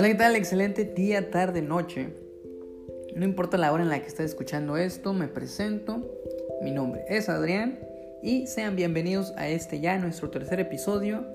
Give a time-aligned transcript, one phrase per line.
[0.00, 0.34] Hola, ¿qué tal?
[0.34, 2.08] Excelente día, tarde, noche.
[3.14, 6.10] No importa la hora en la que estés escuchando esto, me presento.
[6.62, 7.78] Mi nombre es Adrián
[8.22, 11.26] y sean bienvenidos a este ya nuestro tercer episodio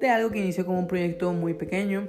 [0.00, 2.08] de algo que inició como un proyecto muy pequeño,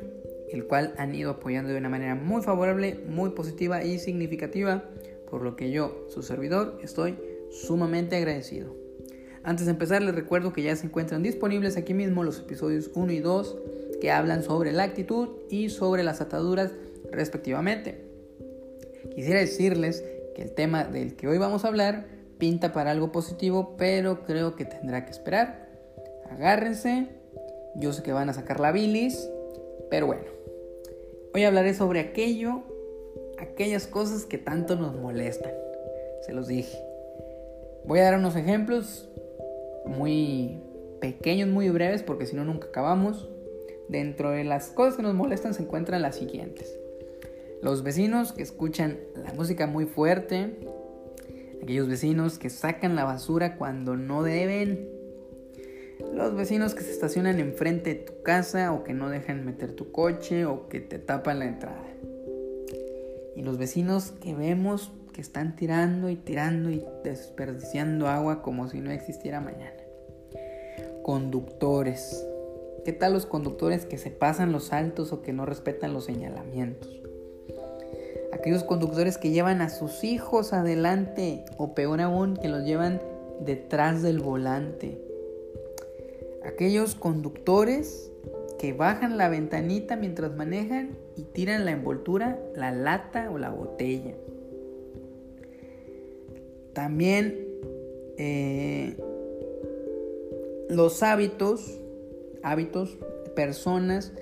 [0.51, 4.85] el cual han ido apoyando de una manera muy favorable, muy positiva y significativa,
[5.29, 7.19] por lo que yo, su servidor, estoy
[7.51, 8.75] sumamente agradecido.
[9.43, 13.11] Antes de empezar les recuerdo que ya se encuentran disponibles aquí mismo los episodios 1
[13.11, 13.57] y 2
[14.03, 16.71] que hablan sobre la actitud y sobre las ataduras
[17.09, 18.03] respectivamente.
[19.15, 20.03] Quisiera decirles
[20.35, 22.07] que el tema del que hoy vamos a hablar
[22.37, 25.69] pinta para algo positivo, pero creo que tendrá que esperar.
[26.29, 27.07] Agárrense,
[27.75, 29.29] yo sé que van a sacar la bilis,
[29.89, 30.25] pero bueno.
[31.33, 32.63] Hoy hablaré sobre aquello,
[33.39, 35.53] aquellas cosas que tanto nos molestan.
[36.25, 36.77] Se los dije.
[37.85, 39.09] Voy a dar unos ejemplos
[39.85, 40.61] muy
[40.99, 43.29] pequeños, muy breves, porque si no nunca acabamos.
[43.89, 46.77] Dentro de las cosas que nos molestan se encuentran las siguientes.
[47.61, 50.57] Los vecinos que escuchan la música muy fuerte,
[51.61, 54.89] aquellos vecinos que sacan la basura cuando no deben,
[56.13, 59.91] los vecinos que se estacionan enfrente de tu casa o que no dejan meter tu
[59.91, 61.87] coche o que te tapan la entrada.
[63.35, 68.81] Y los vecinos que vemos que están tirando y tirando y desperdiciando agua como si
[68.81, 69.77] no existiera mañana.
[71.03, 72.25] Conductores.
[72.85, 77.01] ¿Qué tal los conductores que se pasan los altos o que no respetan los señalamientos?
[78.33, 83.01] Aquellos conductores que llevan a sus hijos adelante o peor aún que los llevan
[83.39, 84.99] detrás del volante.
[86.43, 88.11] Aquellos conductores
[88.59, 94.15] que bajan la ventanita mientras manejan y tiran la envoltura, la lata o la botella.
[96.73, 97.47] También
[98.17, 98.97] eh,
[100.69, 101.79] los hábitos,
[102.43, 102.97] hábitos,
[103.35, 104.13] personas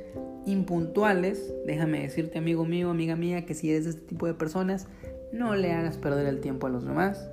[0.45, 4.88] impuntuales, déjame decirte amigo mío, amiga mía, que si eres de este tipo de personas,
[5.31, 7.29] no le hagas perder el tiempo a los demás.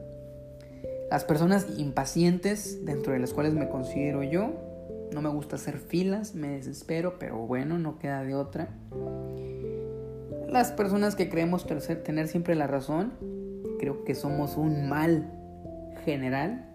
[1.11, 4.53] Las personas impacientes, dentro de las cuales me considero yo,
[5.13, 8.69] no me gusta hacer filas, me desespero, pero bueno, no queda de otra.
[10.49, 13.13] Las personas que creemos tener siempre la razón,
[13.79, 15.33] creo que somos un mal
[16.05, 16.67] general.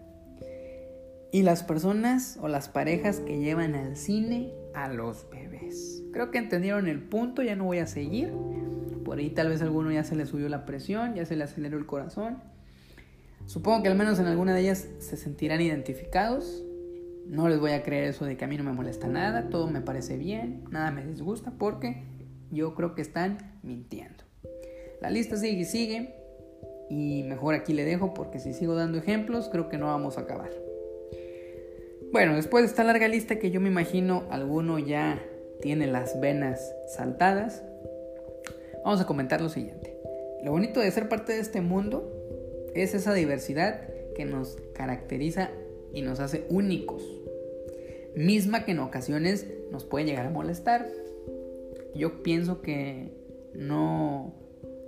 [1.33, 6.03] Y las personas o las parejas que llevan al cine a los bebés.
[6.13, 8.31] Creo que entendieron el punto, ya no voy a seguir.
[9.03, 11.43] Por ahí tal vez a alguno ya se le subió la presión, ya se le
[11.43, 12.37] aceleró el corazón.
[13.47, 16.63] Supongo que al menos en alguna de ellas se sentirán identificados.
[17.25, 19.65] No les voy a creer eso de que a mí no me molesta nada, todo
[19.65, 22.03] me parece bien, nada me disgusta porque
[22.51, 24.23] yo creo que están mintiendo.
[25.01, 26.15] La lista sigue y sigue.
[26.91, 30.21] Y mejor aquí le dejo porque si sigo dando ejemplos creo que no vamos a
[30.21, 30.51] acabar.
[32.13, 35.19] Bueno, después de esta larga lista que yo me imagino alguno ya
[35.61, 37.63] tiene las venas saltadas,
[38.85, 39.97] vamos a comentar lo siguiente.
[40.43, 42.13] Lo bonito de ser parte de este mundo
[42.75, 45.49] es esa diversidad que nos caracteriza
[45.91, 47.03] y nos hace únicos.
[48.15, 50.87] Misma que en ocasiones nos puede llegar a molestar.
[51.95, 53.09] Yo pienso que
[53.55, 54.35] no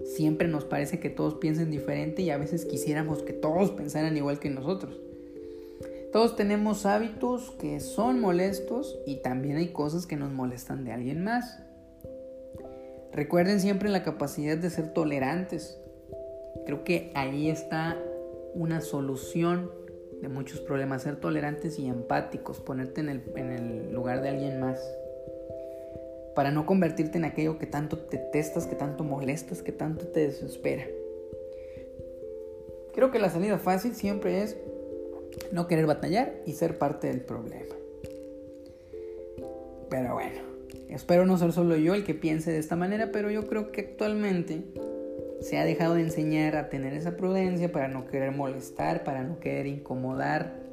[0.04, 4.40] Siempre nos parece que todos piensen diferente y a veces quisiéramos que todos pensaran igual
[4.40, 5.00] que nosotros.
[6.16, 11.26] Todos tenemos hábitos que son molestos y también hay cosas que nos molestan de alguien
[11.26, 11.60] más.
[13.12, 15.78] Recuerden siempre la capacidad de ser tolerantes.
[16.66, 17.98] Creo que ahí está
[18.54, 19.70] una solución
[20.22, 24.80] de muchos problemas, ser tolerantes y empáticos, ponerte en el, lugar de alguien más
[26.34, 30.86] para no convertirte en aquello que tanto detestas, que tanto molestas, que tanto te desespera.
[32.94, 34.56] Creo que la salida fácil siempre es
[35.52, 37.76] no querer batallar y ser parte del problema.
[39.90, 40.42] Pero bueno,
[40.90, 43.82] espero no ser solo yo el que piense de esta manera, pero yo creo que
[43.82, 44.64] actualmente
[45.42, 49.40] se ha dejado de enseñar a tener esa prudencia para no querer molestar, para no
[49.40, 50.66] querer incomodar,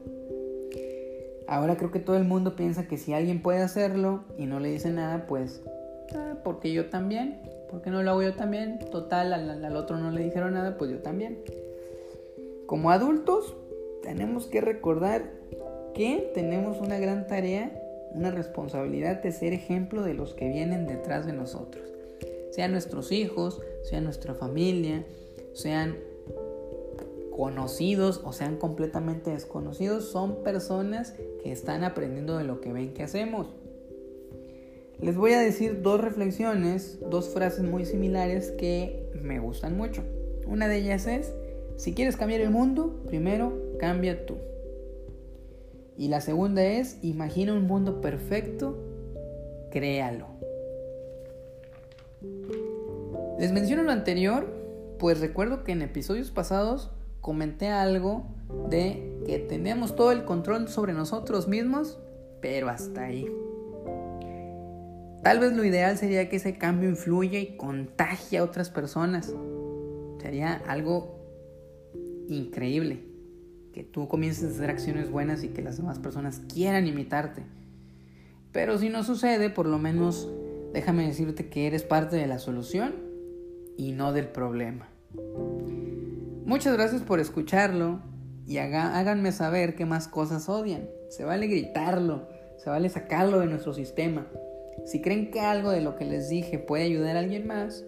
[1.53, 4.71] Ahora creo que todo el mundo piensa que si alguien puede hacerlo y no le
[4.71, 5.61] dice nada, pues,
[6.15, 10.11] ah, porque yo también, porque no lo hago yo también, total, al, al otro no
[10.11, 11.43] le dijeron nada, pues yo también.
[12.65, 13.55] Como adultos,
[14.03, 15.31] tenemos que recordar
[15.95, 17.73] que tenemos una gran tarea,
[18.13, 21.85] una responsabilidad de ser ejemplo de los que vienen detrás de nosotros.
[22.51, 25.05] Sean nuestros hijos, sean nuestra familia,
[25.55, 25.97] sean
[27.35, 33.03] conocidos o sean completamente desconocidos, son personas que están aprendiendo de lo que ven que
[33.03, 33.55] hacemos.
[35.01, 40.03] Les voy a decir dos reflexiones, dos frases muy similares que me gustan mucho.
[40.47, 41.33] Una de ellas es,
[41.77, 43.53] si quieres cambiar el mundo, primero
[43.83, 44.37] cambia tú.
[45.99, 48.79] Y la segunda es, imagina un mundo perfecto,
[49.73, 50.29] créalo.
[53.41, 54.47] Les menciono lo anterior,
[55.01, 58.25] pues recuerdo que en episodios pasados comenté algo
[58.71, 61.99] de que tenemos todo el control sobre nosotros mismos,
[62.41, 63.27] pero hasta ahí.
[65.25, 69.35] Tal vez lo ideal sería que ese cambio influya y contagie a otras personas.
[70.21, 71.19] Sería algo
[72.29, 73.12] increíble
[73.73, 77.43] que tú comiences a hacer acciones buenas y que las demás personas quieran imitarte.
[78.53, 80.31] Pero si no sucede, por lo menos
[80.73, 82.95] déjame decirte que eres parte de la solución
[83.77, 84.89] y no del problema.
[86.45, 88.01] Muchas gracias por escucharlo
[88.47, 90.89] y háganme saber qué más cosas odian.
[91.09, 92.29] Se vale gritarlo,
[92.59, 94.27] se vale sacarlo de nuestro sistema.
[94.85, 97.85] Si creen que algo de lo que les dije puede ayudar a alguien más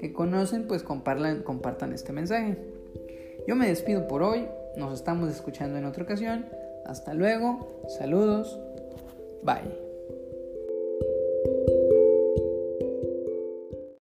[0.00, 2.56] que conocen, pues compartan, compartan este mensaje.
[3.46, 6.46] Yo me despido por hoy, nos estamos escuchando en otra ocasión.
[6.86, 8.58] Hasta luego, saludos,
[9.42, 9.87] bye.